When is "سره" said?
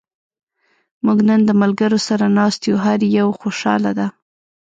2.07-2.25